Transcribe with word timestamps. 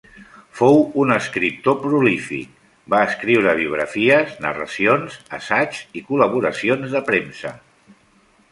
Fou 0.59 0.77
un 1.01 1.11
escriptor 1.15 1.75
prolífic: 1.83 2.55
va 2.93 3.01
escriure 3.09 3.53
biografies, 3.61 4.33
narracions, 4.47 5.19
assaigs 5.41 5.83
i 6.01 6.03
col·laboracions 6.09 6.97
de 6.97 7.07
premsa. 7.13 7.53